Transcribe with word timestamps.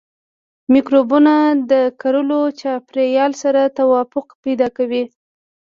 مکروبونه 0.71 1.35
د 1.71 1.73
کرلو 2.01 2.41
چاپیریال 2.59 3.31
سره 3.41 3.61
توافق 3.79 4.27
پیدا 4.43 4.67
کوي. 4.77 5.03